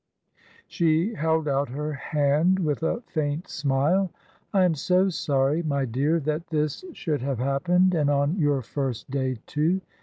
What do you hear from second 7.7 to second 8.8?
and on your